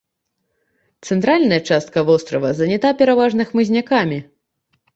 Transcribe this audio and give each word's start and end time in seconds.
Цэнтральная 1.09 1.59
частка 1.75 2.05
вострава 2.09 2.49
занята 2.63 2.95
пераважна 3.05 3.49
хмызнякамі. 3.53 4.19